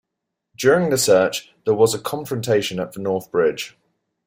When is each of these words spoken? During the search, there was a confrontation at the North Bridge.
During 0.57 0.89
the 0.89 0.97
search, 0.97 1.53
there 1.63 1.75
was 1.75 1.93
a 1.93 1.99
confrontation 2.01 2.79
at 2.79 2.93
the 2.93 2.99
North 2.99 3.31
Bridge. 3.31 3.77